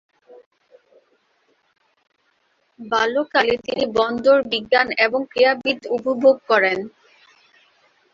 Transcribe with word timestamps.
বাল্যকালে 2.79 3.55
তিনি 3.65 3.83
বন্দর 3.97 4.37
বিজ্ঞান 4.51 4.87
এবং 5.05 5.19
ক্রীড়াবিদ 5.31 5.79
উপভোগ 5.97 6.35
করেন। 6.49 6.79